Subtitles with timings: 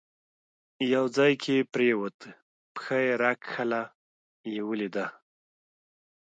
[0.93, 2.17] یو ځای کې پرېوت،
[2.73, 3.83] پښه یې راکښله،
[4.53, 5.05] یې ولیده.